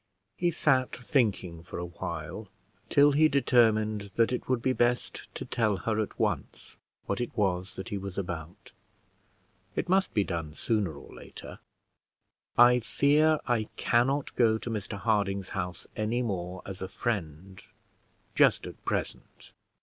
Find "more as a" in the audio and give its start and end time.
16.23-16.87